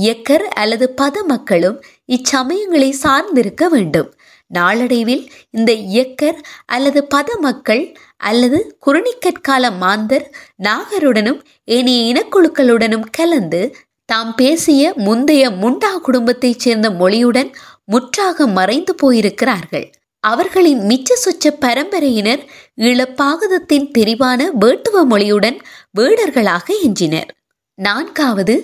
இயக்கர் 0.00 0.44
அல்லது 0.62 0.86
பத 1.00 1.16
மக்களும் 1.26 1.78
இச்சமயங்களை 2.08 2.90
சார்ந்திருக்க 3.02 3.64
வேண்டும். 3.68 4.10
நாளடைவில் 4.52 5.24
இந்த 5.50 5.72
இயக்கர் 5.72 6.38
அல்லது 6.66 7.06
பத 7.14 7.38
மக்கள் 7.40 7.94
அல்லது 8.16 8.76
குருணிக்கற்கால 8.86 9.76
மாந்தர் 9.76 10.26
நாகருடனும் 10.62 11.40
ஏனைய 11.64 12.00
இனக்குழுக்களுடனும் 12.12 13.06
கலந்து 13.12 13.76
தாம் 14.04 14.34
பேசிய 14.34 14.92
முந்தைய 14.96 15.50
முண்டா 15.50 15.92
குடும்பத்தைச் 15.98 16.58
சேர்ந்த 16.58 16.90
மொழியுடன் 16.90 17.50
முற்றாக 17.84 18.46
மறைந்து 18.46 18.94
போயிருக்கிறார்கள். 19.02 19.86
அவர்களின் 20.24 20.80
மிச்ச 20.80 21.10
சொச்ச 21.24 21.52
பரம்பரையினர் 21.60 22.42
இளப்பாகதத்தின் 22.76 23.88
தெரிவான 23.98 24.50
வேட்டுவ 24.60 25.04
மொழியுடன் 25.10 25.58
வேடர்களாக 25.98 26.66
எஞ்சினர். 26.82 27.30
நான்காவது 27.78 28.56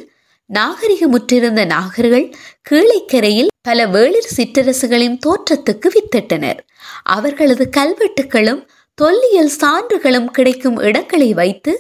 நாகரிகமுற்றிருந்த 0.51 1.63
நாகர்கள் 1.67 2.27
கீழைக்கரையில் 2.71 3.53
பல 3.67 3.87
வேளிர் 3.87 4.33
சிற்றரசுகளின் 4.37 5.19
தோற்றத்துக்கு 5.27 5.89
வித்திட்டனர். 5.95 6.59
அவர்களது 7.03 7.65
கல்வெட்டுகளும் 7.77 8.61
தொல்லியல் 8.95 9.53
சான்றுகளும் 9.61 10.29
கிடைக்கும் 10.37 10.79
இடங்களை 10.79 11.35
வைத்து 11.35 11.73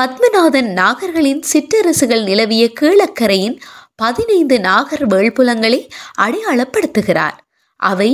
பத்மநாதன் 0.00 0.70
நாகர்களின் 0.80 1.42
சிற்றரசுகள் 1.52 2.22
நிலவிய 2.22 2.64
கீழக்கரையின் 2.80 3.56
பதினைந்து 3.96 4.60
நாகர் 4.60 5.06
வேள்புலங்களை 5.06 5.80
அடையாளப்படுத்துகிறார். 6.18 7.38
அவை 7.76 8.10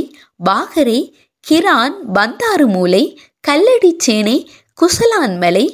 பாகரை 0.51 1.01
கிரான் 1.47 1.97
பந்தாறு 2.15 2.67
மூலை 2.67 3.05
கல்லடிச்சேனை 3.49 4.37
குசலான்மலை 4.81 5.67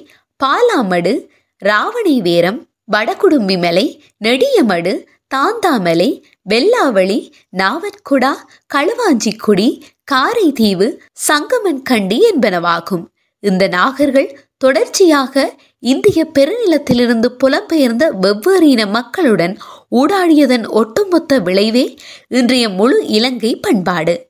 பாலாமடு 0.45 1.15
ராவணி 1.63 2.21
வேரம் 2.21 2.61
வடகுடும்பி 2.93 3.57
மலை 3.59 3.87
நெடியமடு 4.25 4.93
தாந்தாமலை 5.35 6.11
வெள்ளாவளி 6.49 7.33
நாவற்குடா 7.57 8.33
களுவாஞ்சிக்குடி 8.75 9.81
காரைதீவு 10.13 10.99
சங்கமன்கண்டி 11.29 12.19
என்பனவாகும். 12.35 13.05
இந்த 13.39 13.69
நாகர்கள் 13.69 14.35
தொடர்ச்சியாக 14.57 15.55
இந்திய 15.79 16.27
பெருநிலத்திலிருந்து 16.39 17.27
புலம்பெயர்ந்த 17.45 18.09
வெவ்வேறு 18.21 18.69
இன 18.69 18.87
மக்களுடன் 18.87 19.59
ஊடாடியதன் 19.91 20.69
ஒட்டுமொத்த 20.69 21.39
விளைவே 21.39 21.97
இன்றைய 22.29 22.69
முழு 22.69 23.07
இலங்கை 23.07 23.57
பண்பாடு. 23.57 24.29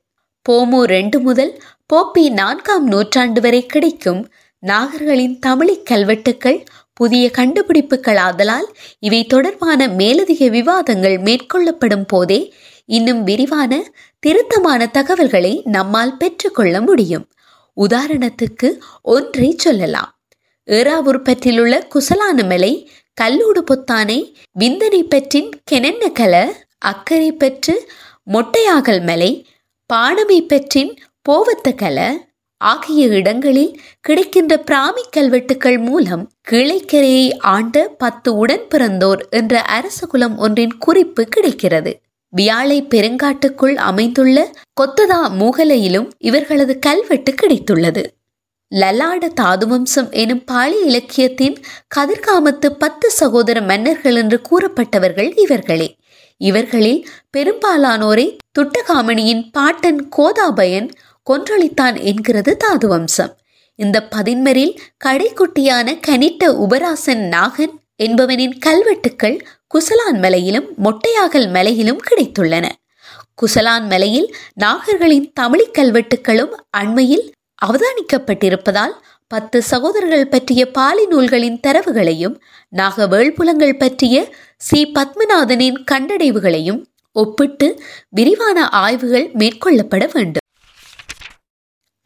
போமு 0.49 0.81
ரெண்டு 0.81 1.19
முதல் 1.19 1.61
போப்பி 1.93 2.29
நான்காம் 2.29 2.87
நூற்றாண்டு 2.87 3.41
வரை 3.41 3.65
கிடைக்கும் 3.65 4.29
நாகர்களின் 4.67 5.39
தமிழிக் 5.39 5.85
கல்வெட்டுக்கள் 5.85 6.65
புதிய 6.97 7.25
கண்டுபிடிப்புகள் 7.31 8.19
ஆதலால் 8.27 8.67
இவை 8.99 9.21
தொடர்பான 9.25 9.87
மேலதிக 9.99 10.47
விவாதங்கள் 10.47 11.17
மேற்கொள்ளப்படும் 11.17 12.07
போதே 12.07 12.39
இன்னும் 12.89 13.21
விரிவான 13.23 13.71
திருத்தமான 14.19 14.81
தகவல்களை 14.91 15.53
நம்மால் 15.65 16.17
பெற்றுக்கொள்ள 16.17 16.75
முடியும். 16.81 17.25
உதாரணத்துக்கு 17.77 18.69
ஒன்றை 19.01 19.49
சொல்லலாம். 19.57 20.11
ஏறாவூர் 20.67 21.23
பற்றிலுள்ள 21.23 21.75
குசலான 21.95 22.45
மலை 22.47 22.73
கல்லூடு 23.21 23.61
பொத்தானை 23.69 24.19
விந்தனை 24.59 25.01
பற்றின் 25.09 25.49
கெனென்னகல 25.71 26.35
அக்கறை 26.85 27.29
பெற்று 27.31 27.75
மொட்டையாகல் 28.33 29.03
மலை 29.05 29.31
பாணமை 29.93 30.39
பெற்றின் 30.45 30.91
போவத்தகல 31.29 31.99
ஆகிய 32.57 33.07
இடங்களில் 33.07 33.79
கிடைக்கின்ற 34.01 34.57
பிராமி 34.57 35.01
கல்வெட்டுக்கள் 35.17 35.79
மூலம் 35.79 36.31
கிளைக்கரையை 36.51 37.37
ஆண்ட 37.37 37.87
பத்து 37.97 38.35
உடன் 38.35 38.67
பிறந்தோர் 38.75 39.29
என்ற 39.29 39.61
அரச 39.61 40.05
குலம் 40.05 40.37
ஒன்றின் 40.37 40.77
குறிப்பு 40.77 41.23
கிடைக்கிறது. 41.23 41.99
வியாழை 42.37 42.83
பெருங்காட்டுக்குள் 42.83 43.75
அமைந்துள்ள 43.75 44.51
கொத்ததா 44.81 45.19
மூகலையிலும் 45.39 46.09
இவர்களது 46.17 46.79
கல்வெட்டு 46.79 47.33
கிடைத்துள்ளது. 47.41 48.05
லலாட 48.75 49.29
தாதுவம்சம் 49.41 50.11
எனும் 50.11 50.43
பாலி 50.43 50.85
இலக்கியத்தின் 50.85 51.57
கதிர்காமத்து 51.95 52.69
பத்து 52.79 53.11
சகோதர 53.11 53.61
மன்னர்கள் 53.61 54.15
என்று 54.15 54.41
கூறப்பட்டவர்கள் 54.49 55.33
இவர்களே. 55.35 55.95
இவர்களில் 56.37 57.07
பெரும்பாலானோரை 57.37 58.37
துட்டகாமணியின் 58.59 59.43
பாட்டன் 59.51 60.09
கோதாபயன் 60.17 60.89
கொன்றளித்தான் 61.27 62.01
என்கிறது 62.01 62.57
தாதுவம்சம். 62.65 63.31
இந்த 63.75 64.07
பதின்மரில் 64.15 64.77
கடைக்குட்டியான 65.05 65.99
கனிட்ட 66.07 66.47
உபராசன் 66.47 67.29
நாகன் 67.29 67.73
என்பவனின் 68.03 68.57
கல்வெட்டுக்கள் 68.59 69.39
குசலான் 69.67 70.19
மலையிலும் 70.19 70.67
மொட்டையாகல் 70.83 71.49
மலையிலும் 71.49 71.99
கிடைத்துள்ளன. 72.09 72.69
குசலான் 73.35 73.87
மலையில் 73.87 74.35
நாகர்களின் 74.61 75.31
தமிழிக் 75.33 75.77
கல்வெட்டுக்களும் 75.77 76.51
அண்மையில் 76.69 77.31
அவதானிக்கப்பட்டிருப்பதால் 77.65 78.93
பத்து 79.27 79.61
சகோதரர்கள் 79.61 80.27
பற்றிய 80.27 80.71
பாலி 80.71 81.05
நூல்களின் 81.05 81.59
தரவுகளையும் 81.67 82.39
நாகவேள்புலங்கள் 82.75 83.77
பற்றிய 83.77 84.35
சி. 84.57 84.91
பத்மநாதனின் 84.91 85.83
கண்டடைவுகளையும் 85.91 86.85
ஒப்பிட்டு 87.11 87.81
விரிவான 88.09 88.69
ஆய்வுகள் 88.69 89.31
மேற்கொள்ளப்பட 89.31 90.09
வேண்டும். 90.13 90.45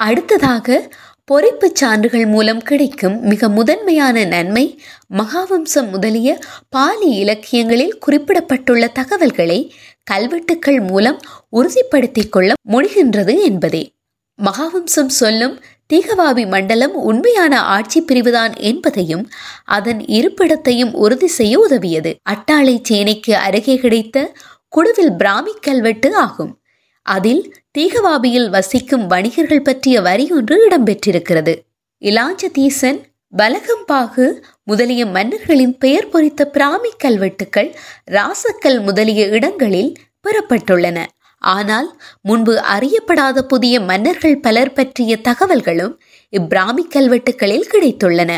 அடுத்ததாக 0.02 0.92
பொறிப்பு 1.26 1.72
சான்றுகள் 1.74 2.26
மூலம் 2.26 2.62
கிடைக்கும் 2.62 3.20
மிக 3.22 3.50
முதன்மையான 3.50 4.26
நன்மை 4.26 4.82
மகாவம்சம் 5.14 5.90
முதலிய 5.92 6.40
பாலி 6.70 7.10
இலக்கியங்களில் 7.10 8.00
குறிப்பிடப்பட்டுள்ள 8.08 8.88
தகவல்களை 8.88 9.74
கல்வெட்டுக்கள் 10.04 10.80
மூலம் 10.82 11.20
உறுதிப்படுத்திக் 11.50 12.32
கொள்ள 12.32 12.54
முடிகின்றது 12.70 13.42
என்பதே. 13.44 13.94
மகாவம்சம் 14.40 15.14
சொல்லும் 15.20 15.62
தீகவாபி 15.94 16.48
மண்டலம் 16.48 16.96
உண்மையான 16.96 17.62
ஆட்சி 17.62 18.02
பிரிவுதான் 18.02 18.54
என்பதையும் 18.56 19.30
அதன் 19.64 19.98
இருப்பிடத்தையும் 19.98 20.94
உறுதி 20.94 21.28
செய்ய 21.28 21.60
உதவியது. 21.60 22.14
அட்டாளை 22.30 22.78
சேனைக்கு 22.90 23.32
அருகே 23.32 23.78
கிடைத்த 23.78 24.34
குடுவில் 24.78 25.16
பிராமி 25.18 25.52
கல்வெட்டு 25.62 26.16
ஆகும். 26.16 26.61
அதில் 27.06 27.44
தீகவாபியில் 27.78 28.50
வசிக்கும் 28.50 29.06
வணிகர்கள் 29.08 29.62
பற்றிய 29.62 30.02
வரி 30.02 30.26
ஒன்று 30.32 30.58
இடம்பெற்றிருக்கிறது. 30.68 31.54
இலாஞ்சதீசன் 32.02 33.00
பலகம்பாகு 33.38 34.26
முதலிய 34.64 35.06
மன்னர்களின் 35.06 35.76
பெயர் 35.78 36.10
பொறித்த 36.10 36.46
பிராமி 36.46 36.92
கல்வெட்டுக்கள் 37.04 37.70
ராசக்கல் 38.12 38.80
முதலிய 38.82 39.26
இடங்களில் 39.28 39.92
பெறப்பட்டுள்ளன. 40.26 41.00
ஆனால் 41.42 41.88
முன்பு 42.22 42.54
அறியப்படாத 42.74 43.42
புதிய 43.42 43.76
மன்னர்கள் 43.80 44.40
பலர் 44.40 44.74
பற்றிய 44.74 45.12
தகவல்களும் 45.24 45.94
இப்பிராமி 46.34 46.84
கல்வெட்டுக்களில் 46.90 47.70
கிடைத்துள்ளன. 47.72 48.32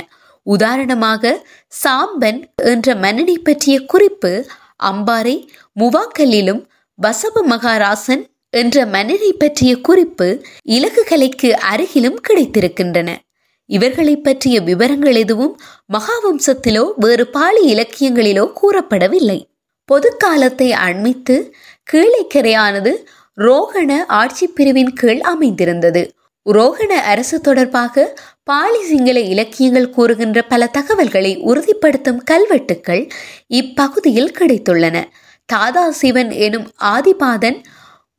உதாரணமாக 0.43 1.33
சாம்பன் 1.83 2.39
என்ற 2.63 2.95
மன்னனை 2.95 3.37
பற்றிய 3.39 3.75
குறிப்பு 3.85 4.31
அம்பாறை 4.83 5.35
முவாக்கல்லிலும் 5.79 6.61
வசப 6.99 7.43
மகாராசன் 7.43 8.23
என்ற 8.53 8.85
மன்னரை 8.85 9.33
பற்றிய 9.33 9.71
குறிப்பு 9.81 10.27
இலக்குகலைக்கு 10.67 11.49
அருகிலும் 11.71 12.17
கிடைத்திருக்கின்றன. 12.27 13.09
இவர்களை 13.69 14.15
பற்றிய 14.17 14.55
விவரங்கள் 14.61 15.15
எதுவும் 15.15 15.55
மகாவம்சத்திலோ 15.93 16.83
வேறு 16.95 17.25
பாலி 17.27 17.63
இலக்கியங்களிலோ 17.73 18.45
கூறப்படவில்லை. 18.61 19.39
பொதுக்காலத்தை 19.89 20.69
அண்மித்து 20.87 21.37
கீழைக்கரையானது 21.91 22.93
ரோகண 23.37 23.91
ஆட்சி 24.07 24.47
பிரிவின் 24.47 24.93
கீழ் 24.93 25.21
அமைந்திருந்தது. 25.21 26.03
ரோகண 26.45 26.91
அரசு 27.11 27.41
தொடர்பாக 27.41 28.05
பாலி 28.43 28.81
சிங்கள 28.83 29.19
இலக்கியங்கள் 29.33 29.89
கூறுகின்ற 29.89 30.39
பல 30.43 30.67
தகவல்களை 30.67 31.37
உறுதிப்படுத்தும் 31.41 32.23
கல்வெட்டுக்கள் 32.31 33.03
இப்பகுதியில் 33.47 34.35
கிடைத்துள்ளன. 34.39 34.97
தாதா 35.45 35.85
சிவன் 35.91 36.31
எனும் 36.45 36.67
ஆதிபாதன் 36.93 37.57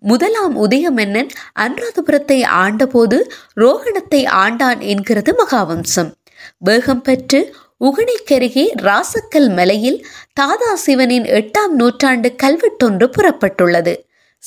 முதலாம் 0.05 0.55
உதயமென்னன் 0.65 1.31
அனுராதபுரத்தை 1.61 2.39
ஆண்டபோது 2.55 3.19
ரோகணத்தை 3.57 4.21
ஆண்டான் 4.35 4.81
என்கிறது 4.81 5.33
மகாவம்சம். 5.33 6.11
வேகம் 6.59 7.03
பெற்று 7.03 7.41
உகணைக்கருகே 7.85 8.65
ராசக்கல் 8.83 9.49
மலையில் 9.55 10.07
தாதா 10.33 10.75
சிவனின் 10.75 11.25
எட்டாம் 11.25 11.73
நூற்றாண்டு 11.73 12.35
கல்வெட்டொன்று 12.43 13.07
புறப்பட்டுள்ளது. 13.07 13.95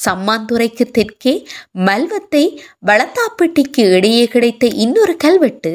சம்மாந்துறைக்கு 0.06 0.86
தெற்கே 0.92 1.34
மல்வத்தை 1.72 2.62
வளத்தாப்பட்டிக்கு 2.86 3.84
இடையே 3.92 4.26
கிடைத்த 4.28 4.68
இன்னொரு 4.68 5.18
கல்வெட்டு 5.18 5.72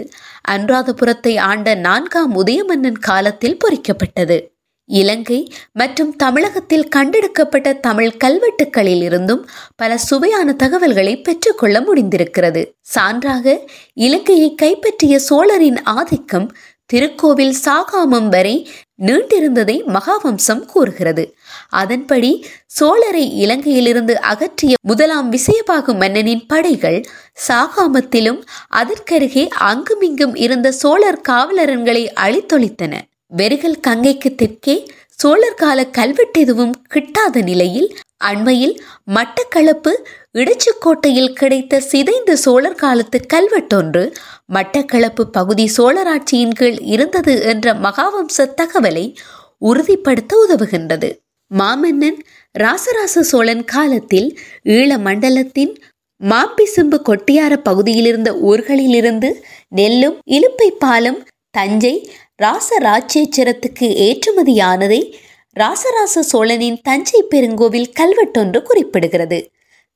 அனுராதபுரத்தை 0.51 1.39
ஆண்ட 1.41 1.75
நான்காம் 1.75 2.35
உதயமன்னன் 2.37 3.01
காலத்தில் 3.01 3.61
பொறிக்கப்பட்டது. 3.65 4.39
இலங்கை 4.87 5.53
மற்றும் 5.73 6.17
தமிழகத்தில் 6.17 6.89
கண்டெடுக்கப்பட்ட 6.89 7.73
தமிழ் 7.73 8.17
கல்வெட்டுக்களில் 8.25 9.03
இருந்தும் 9.03 9.49
பல 9.77 9.99
சுவையான 9.99 10.53
தகவல்களை 10.53 11.21
பெற்றுக்கொள்ள 11.21 11.81
முடிந்திருக்கிறது. 11.81 12.65
சான்றாக 12.95 13.59
இலங்கையை 13.95 14.55
கைப்பற்றிய 14.55 15.19
சோழரின் 15.19 15.83
ஆதிக்கம் 15.83 16.53
திருக்கோவில் 16.92 17.55
சாகாமம் 17.64 18.29
வரை 18.29 18.68
நீண்டிருந்ததை 19.03 19.77
மகாவம்சம் 19.87 20.64
கூறுகிறது. 20.64 21.35
அதன்படி 21.68 22.47
சோழரை 22.81 23.25
இலங்கையிலிருந்து 23.45 24.14
அகற்றிய 24.33 24.75
முதலாம் 24.83 25.33
விசயபாகு 25.33 25.95
மன்னனின் 25.99 26.47
படைகள் 26.47 27.03
சாகாமத்திலும் 27.49 28.42
அதற்கருகே 28.75 29.49
அங்குமிங்கும் 29.49 30.35
இருந்த 30.35 30.73
சோழர் 30.73 31.21
காவலரன்களை 31.29 32.05
அழித்தொழித்தன. 32.21 33.11
வெறுகல் 33.33 33.81
கங்கைக்கு 33.81 34.35
தெற்கே 34.35 34.75
சோழர் 35.18 35.55
கால 35.55 35.87
கல்வெட்டு 35.90 36.40
எதுவும் 36.40 36.73
கிட்டாத 36.95 37.42
நிலையில் 37.42 37.88
அண்மையில் 38.25 38.75
மட்டக்களப்பு 39.11 39.92
இடைச்சுக்கோட்டையில் 40.33 41.33
கிடைத்த 41.33 41.81
சிதைந்த 41.81 42.33
சோழர் 42.37 42.75
காலத்து 42.75 43.18
கல்வெட்டொன்று 43.35 44.03
மட்டக்களப்பு 44.53 45.25
பகுதி 45.31 45.71
சோழராட்சியின் 45.77 46.55
கீழ் 46.55 46.79
இருந்தது 46.85 47.42
என்ற 47.42 47.75
மகாவம்ச 47.75 48.47
தகவலை 48.57 49.07
உறுதிப்படுத்த 49.59 50.33
உதவுகின்றது. 50.45 51.11
மாமன்னன் 51.51 52.18
ராசராச 52.59 53.21
சோழன் 53.21 53.64
காலத்தில் 53.64 54.29
ஈழ 54.68 54.99
மண்டலத்தின் 54.99 55.75
மாப்பிசும்பு 56.21 56.99
கொட்டியார 57.09 57.53
பகுதியிலிருந்த 57.62 58.33
ஊர்களிலிருந்து 58.42 59.31
நெல்லும் 59.68 60.18
இலுப்பை 60.31 60.68
பாலம் 60.79 61.21
தஞ்சை 61.51 61.95
ராசராஜ்யேச்சரத்துக்கு 62.38 63.87
ஏற்றுமதியானதை 64.07 65.01
ராசராச 65.57 66.23
சோழனின் 66.23 66.79
தஞ்சை 66.83 67.21
பெருங்கோவில் 67.31 67.90
கல்வெட்டொன்று 68.01 68.59
குறிப்பிடுகிறது. 68.68 69.38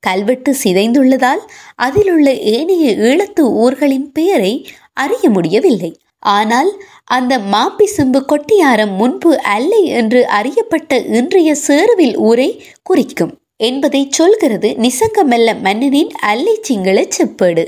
கல்வெட்டு 0.03 0.51
சிதைந்துள்ளதால் 0.63 1.43
அதிலுள்ள 1.77 2.33
ஏனைய 2.55 2.91
ஈழத்து 3.09 3.45
ஊர்களின் 3.63 4.13
பெயரை 4.13 4.53
அறிய 4.95 5.31
முடியவில்லை. 5.31 5.91
ஆனால் 6.19 6.71
அந்த 7.05 7.39
மாப்பிசும்பு 7.55 8.21
கொட்டியாரம் 8.33 8.95
முன்பு 8.97 9.33
அல்லை 9.55 9.83
என்று 9.85 10.21
அறியப்பட்ட 10.39 10.99
இன்றைய 11.19 11.51
சேருவில் 11.67 12.17
ஊரை 12.29 12.51
குறிக்கும் 12.83 13.35
என்பதை 13.57 14.03
சொல்கிறது 14.11 14.69
நிசங்கமெல்ல 14.85 15.51
மன்னனின் 15.61 16.13
அல்லை 16.31 16.55
சிங்கள 16.61 17.07
செப்பேடு. 17.19 17.65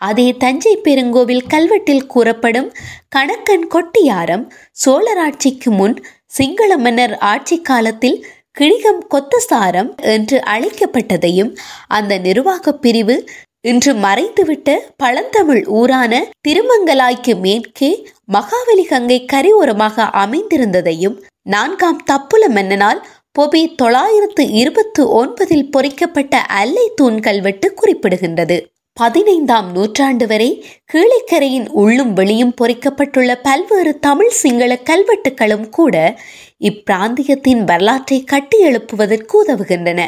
அதே 0.00 0.26
தஞ்சை 0.36 0.74
பெருங்கோவில் 0.82 1.46
கல்வெட்டில் 1.46 2.06
கூறப்படும் 2.06 2.68
கணக்கன் 3.16 3.66
கொட்டியாரம் 3.68 4.44
சோழராட்சிக்கு 4.84 5.70
முன் 5.70 5.96
சிங்கள 6.26 6.76
மன்னர் 6.76 7.14
ஆட்சி 7.24 7.56
காலத்தில் 7.60 8.18
கிழிகம் 8.58 9.02
கொத்தசாரம் 9.08 9.90
என்று 10.06 10.36
அழைக்கப்பட்டதையும் 10.44 11.50
அந்த 11.88 12.18
நிர்வாக 12.18 12.72
பிரிவு 12.76 13.16
இன்று 13.60 13.92
மறைந்துவிட்ட 13.94 14.70
பழந்தமிழ் 14.96 15.62
ஊரான 15.70 16.14
திருமங்கலாய்க்கு 16.48 17.34
மேற்கே 17.40 17.90
மகாவலி 18.32 18.84
கங்கை 18.84 19.18
கரையோரமாக 19.32 20.06
அமைந்திருந்ததையும் 20.14 21.16
நான்காம் 21.46 22.02
தப்புல 22.10 22.44
மன்னனால் 22.48 23.00
பொபி 23.32 23.62
தொள்ளாயிரத்து 23.74 24.42
இருபத்து 24.52 25.02
ஒன்பதில் 25.20 25.70
பொறிக்கப்பட்ட 25.70 26.34
அல்லை 26.52 26.86
தூண் 26.94 27.18
கல்வெட்டு 27.20 27.68
குறிப்பிடுகின்றது. 27.80 28.58
பதினைந்தாம் 28.96 29.68
நூற்றாண்டு 29.72 30.26
வரை 30.26 30.48
கீழைக்கரையின் 30.92 31.68
உள்ளும் 31.68 32.12
வெளியும் 32.12 32.52
பொறிக்கப்பட்டுள்ள 32.60 33.30
பல்வேறு 33.42 33.98
தமிழ் 33.98 34.30
சிங்கள 34.30 34.72
கல்வெட்டுகளும் 34.90 35.68
கூட 35.68 35.94
இப்பிராந்தியத்தின் 36.60 37.62
வரலாற்றை 37.64 38.24
கட்டியெழுப்புவதற்கு 38.32 39.34
உதவுகின்றன. 39.46 40.00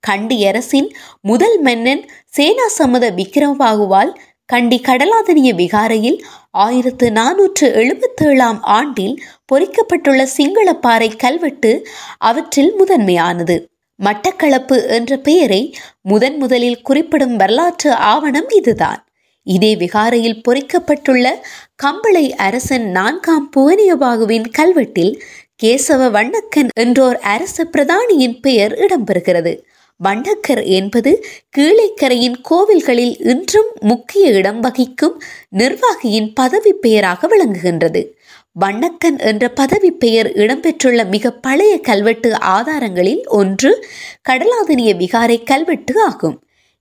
கண்டி 0.00 0.46
அரசின் 0.46 0.88
முதல் 1.20 1.60
மன்னன் 1.60 2.02
சேனாசமத 2.36 3.08
விக்ரவாகுவால் 3.20 4.12
கண்டி 4.46 4.80
கடலாதனிய 4.80 5.52
விகாரையில் 5.54 6.18
ஆயிரத்து 6.50 7.08
நானூற்று 7.10 7.68
எழுபத்தேழாம் 7.82 8.60
ஆண்டில் 8.60 9.16
பொறிக்கப்பட்டுள்ள 9.52 10.26
சிங்களப்பாறை 10.36 11.16
கல்வெட்டு 11.16 11.72
அவற்றில் 12.18 12.74
முதன்மையானது. 12.78 13.56
மட்டக்களப்பு 14.04 14.88
என்ற 14.88 15.16
பெயரை 15.16 15.74
முதன் 16.02 16.36
முதலில் 16.36 16.82
குறிப்பிடும் 16.82 17.36
வரலாற்று 17.36 17.92
ஆவணம் 17.92 18.48
இதுதான். 18.48 19.00
இதே 19.46 19.76
விகாரையில் 19.76 20.40
பொறிக்கப்பட்டுள்ள 20.48 21.26
கம்பளை 21.82 22.24
அரசன் 22.36 22.90
நான்காம் 22.90 23.50
புவனியபாகுவின் 23.56 24.46
கல்வெட்டில் 24.58 25.20
கேசவ 25.62 26.08
வண்ணக்கன் 26.10 26.68
என்றோர் 26.80 27.18
அரச 27.18 27.64
பிரதானியின் 27.64 28.36
பெயர் 28.40 28.72
இடம்பெறுகிறது. 28.72 29.52
வண்டக்கர் 30.04 30.64
என்பது 30.64 31.24
கீழைக்கரையின் 31.58 32.38
கோவில்களில் 32.50 33.14
இன்றும் 33.26 33.70
முக்கிய 33.80 34.30
இடம் 34.30 34.60
வகிக்கும் 34.60 35.22
நிர்வாகியின் 35.48 36.32
பதவி 36.32 36.72
பெயராக 36.72 37.28
விளங்குகின்றது. 37.28 38.02
வண்ணக்கன் 38.56 39.18
என்ற 39.30 39.44
பதவி 39.50 39.90
பெயர் 39.92 40.28
இடம்பெற்றுள்ள 40.32 41.00
மிக 41.08 41.30
பழைய 41.46 41.72
கல்வெட்டு 41.80 42.30
ஆதாரங்களில் 42.40 43.22
ஒன்று 43.38 43.70
கடலாதனிய 44.28 44.92
விகாரை 45.02 45.38
கல்வெட்டு 45.42 45.94
ஆகும். 46.04 46.36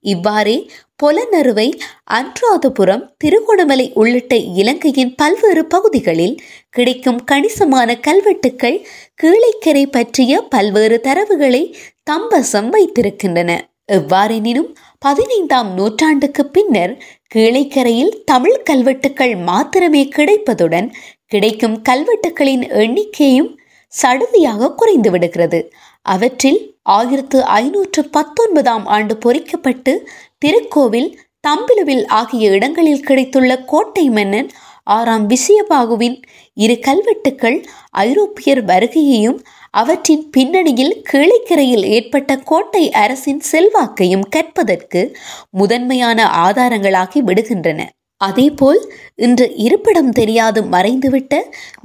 இவ்வாறே 0.06 0.58
பொலநறுவை 1.04 1.68
அன்றாதபுரம் 2.14 3.04
திருகோணமலை 3.18 3.88
உள்ளிட்ட 3.94 4.36
இலங்கையின் 4.36 5.14
பல்வேறு 5.16 5.64
பகுதிகளில் 5.66 6.36
கிடைக்கும் 6.70 7.22
கணிசமான 7.24 7.98
கல்வெட்டுக்கள் 8.00 8.78
கீழைக்கரை 9.24 9.86
பற்றிய 9.92 10.42
பல்வேறு 10.42 11.00
தரவுகளை 11.04 11.64
தம்பசம் 12.12 12.70
வைத்திருக்கின்றன. 12.70 13.52
எவ்வாறெனினும் 13.92 14.70
பதினைந்தாம் 15.00 15.74
நூற்றாண்டுக்கு 15.74 16.46
பின்னர் 16.46 16.94
கீழைக்கரையில் 17.36 18.14
தமிழ் 18.26 18.62
கல்வெட்டுக்கள் 18.64 19.34
மாத்திரமே 19.44 20.04
கிடைப்பதுடன் 20.16 20.88
கிடைக்கும் 21.32 21.82
கல்வெட்டுக்களின் 21.82 22.66
எண்ணிக்கையும் 22.84 23.52
சடுதியாக 23.94 24.74
குறைந்து 24.76 25.12
விடுகிறது. 25.12 25.60
அவற்றில் 26.06 26.60
ஆயிரத்து 26.82 27.38
ஐநூற்று 27.44 28.02
பத்தொன்பதாம் 28.10 28.86
ஆண்டு 28.86 29.14
பொறிக்கப்பட்டு 29.16 29.94
திருக்கோவில் 30.38 31.10
தம்பிலுவில் 31.48 32.06
ஆகிய 32.10 32.52
இடங்களில் 32.52 33.04
கிடைத்துள்ள 33.04 33.52
கோட்டை 33.64 34.06
மன்னன் 34.10 34.50
ஆறாம் 34.88 35.26
விசயபாகுவின் 35.28 36.18
இரு 36.58 36.76
கல்வெட்டுக்கள் 36.80 37.58
ஐரோப்பியர் 37.92 38.62
வருகையையும் 38.66 39.40
அவற்றின் 39.72 40.30
பின்னணியில் 40.30 40.96
கிளைக்கரையில் 41.12 41.86
ஏற்பட்ட 41.88 42.38
கோட்டை 42.44 42.84
அரசின் 42.92 43.42
செல்வாக்கையும் 43.52 44.26
கற்பதற்கு 44.30 45.02
முதன்மையான 45.50 46.28
ஆதாரங்களாகி 46.46 47.22
விடுகின்றன. 47.22 47.82
அதேபோல் 48.18 48.82
இன்று 49.16 49.56
இருப்பிடம் 49.56 50.10
தெரியாது 50.10 50.62
மறைந்துவிட்ட 50.64 51.36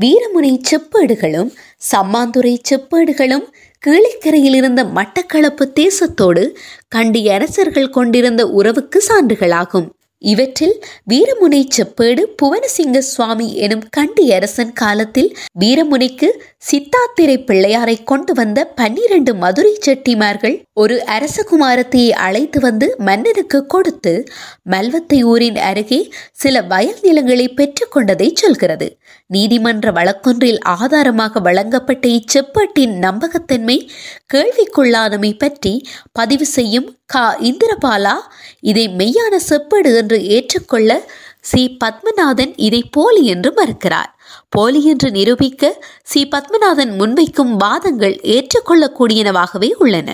வீரமுனை 0.03 0.53
செப்பேடுகளும் 0.71 1.51
சம்மாந்துறை 1.93 2.55
செப்பேடுகளும் 2.71 3.47
கீழிக்கரையில் 3.87 4.57
இருந்த 4.57 4.85
மட்டக்களப்பு 4.85 5.65
தேசத்தோடு 5.81 6.57
கண்டி 6.89 7.31
அரசர்கள் 7.31 7.91
கொண்டிருந்த 7.91 8.47
உறவுக்கு 8.49 9.03
சான்றுகளாகும். 9.09 9.89
இவற்றில் 10.23 10.75
வீரமுனை 11.11 11.61
செப்பேடு 11.77 12.23
புவனசிங்க 12.43 12.99
சுவாமி 12.99 13.47
எனும் 13.57 13.85
கண்டி 13.91 14.25
அரசன் 14.33 14.73
காலத்தில் 14.73 15.31
வீரமுனைக்கு 15.59 16.29
சித்தாத்திரை 16.71 17.37
பிள்ளையாரை 17.45 17.97
கொண்டு 18.05 18.33
வந்த 18.33 18.65
பன்னிரண்டு 18.75 19.35
மதுரை 19.35 19.73
செட்டிமார்கள் 19.81 20.57
ஒரு 20.73 20.97
அரசகுமாரத்தையை 21.07 22.11
அழைத்து 22.19 22.61
வந்து 22.61 22.95
மன்னனுக்கு 22.99 23.67
கொடுத்து 23.67 24.13
மல்வத்தை 24.63 25.25
ஊரின் 25.25 25.59
அருகே 25.61 26.01
சில 26.33 26.63
வயல் 26.63 27.01
நிலங்களை 27.03 27.47
பெற்றுக்கொண்டதை 27.57 28.29
சொல்கிறது. 28.35 28.89
நீதிமன்ற 29.31 29.91
வழக்கொன்றில் 29.93 30.61
ஆதாரமாக 30.75 31.41
வழங்கப்பட்ட 31.41 32.09
இச்செப்பாட்டின் 32.09 32.95
நம்பகத்தன்மை 32.99 33.77
கேள்விக்குள்ளானமை 34.35 35.33
பற்றி 35.39 35.75
பதிவு 36.13 36.47
செய்யும் 36.47 36.89
கா. 37.07 37.27
இந்திரபாலா 37.41 38.17
இதை 38.61 38.87
மெய்யான 38.89 39.35
செப்பேடு 39.49 39.93
என்று 39.97 40.19
ஏற்றுக்கொள்ள 40.27 40.91
சி. 41.41 41.77
பத்மநாதன் 41.85 42.53
இதை 42.57 42.83
போலி 42.91 43.23
என்று 43.27 43.53
மறுக்கிறார். 43.53 44.11
போலி 44.49 44.85
என்று 44.85 45.11
நிரூபிக்க 45.11 45.65
சி. 46.03 46.23
பத்மநாதன் 46.29 46.93
முன்வைக்கும் 47.01 47.55
வாதங்கள் 47.57 48.17
ஏற்றுக்கொள்ளக்கூடியனவாகவே 48.35 49.71
உள்ளன. 49.79 50.09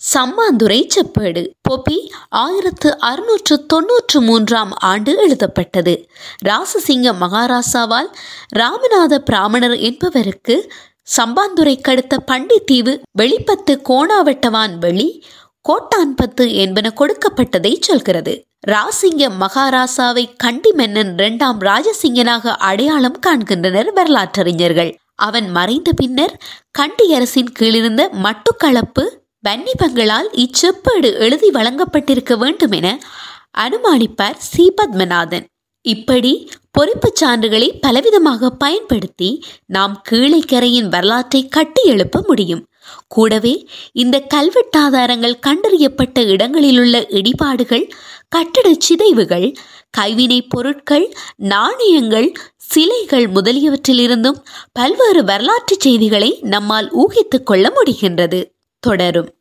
சம்மாந்துரை 0.00 0.86
செப்பேடு. 0.94 1.50
பொபி 1.60 2.12
ஆயிரத்து 2.28 2.98
அறுநூற்று 2.98 3.66
தொன்னூற்று 3.66 4.20
மூன்றாம் 4.20 4.72
ஆண்டு 4.72 5.16
எழுதப்பட்டது. 5.16 6.08
ராசசிங்க 6.44 7.12
மகாராசாவால் 7.20 8.10
ராமநாத 8.56 9.18
பிராமணர் 9.18 9.76
என்பவருக்கு 9.76 10.72
சம்பாந்துரை 11.16 11.76
கடுத்த 11.88 12.16
பண்டித்தீவு 12.16 13.00
வெளிப்பத்து 13.10 13.80
கோணாவட்டவான் 13.88 14.78
வெளி 14.78 15.24
கோட்டான்பத்து 15.68 16.52
என்பன 16.52 16.92
கொடுக்கப்பட்டதை 16.96 17.80
சொல்கிறது. 17.80 18.46
ராசிங்க 18.70 19.30
மகாராசாவை 19.40 20.24
கண்டி 20.36 20.72
மன்னன் 20.72 21.12
இரண்டாம் 21.18 21.60
ராஜசிங்கனாக 21.60 22.46
அடையாளம் 22.46 23.18
காண்கின்றனர் 23.18 23.92
வரலாற்றறிஞர்கள். 23.92 24.96
அவன் 25.14 25.50
மறைந்த 25.50 25.92
பின்னர் 25.92 26.38
கண்டி 26.70 27.14
அரசின் 27.14 27.52
கீழிருந்த 27.58 28.08
மட்டுக்களப்பு 28.22 29.18
வன்னிபங்களால் 29.44 30.28
இச்செப்பேடு 30.34 31.14
எழுதி 31.18 31.50
வழங்கப்பட்டிருக்க 31.50 32.36
வேண்டும் 32.36 32.70
என 32.70 32.88
அனுமானிப்பார் 33.58 34.36
சி. 34.38 34.74
பத்மநாதன். 34.76 35.44
இப்படி 35.84 36.32
பொறுப்புச் 36.70 37.24
சான்றுகளை 37.24 37.68
பலவிதமாக 37.86 38.50
பயன்படுத்தி 38.58 39.30
நாம் 39.66 40.02
கீழைக்கரையின் 40.10 40.88
வரலாற்றை 40.88 41.48
கட்டி 41.48 41.82
எழுப்ப 41.84 42.24
முடியும். 42.26 42.62
கூடவே 43.08 43.54
இந்த 43.92 44.26
கல்வெட்டாதாரங்கள் 44.34 45.40
கண்டறியப்பட்ட 45.46 46.18
இடங்களிலுள்ள 46.34 47.00
இடிபாடுகள் 47.10 47.84
கட்டடச் 48.36 48.80
சிதைவுகள் 48.80 49.48
கைவினைப் 49.90 50.50
பொருட்கள் 50.50 51.06
நாணயங்கள் 51.36 52.28
சிலைகள் 52.56 53.28
முதலியவற்றிலிருந்தும் 53.32 54.38
பல்வேறு 54.72 55.24
வரலாற்றுச் 55.24 55.80
செய்திகளை 55.80 56.38
நம்மால் 56.42 56.90
ஊகித்துக் 56.92 57.46
கொள்ள 57.46 57.72
முடிகின்றது. 57.78 58.40
தொடரும். 58.80 59.39